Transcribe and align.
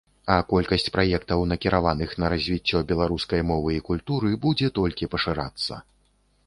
А 0.35 0.35
колькасць 0.51 0.89
праектаў, 0.95 1.43
накіраваных 1.51 2.15
на 2.23 2.31
развіццё 2.33 2.81
беларускай 2.93 3.45
мовы 3.51 3.69
і 3.77 3.85
культуры, 3.93 4.29
будзе 4.47 4.67
толькі 4.81 5.11
пашырацца. 5.15 5.81